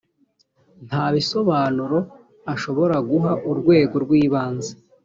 nta 0.87 1.05
bisobanuro 1.13 1.97
ashobora 2.53 2.95
guha 3.09 3.31
urwego 3.51 3.95
rw’ibanze 4.03 4.71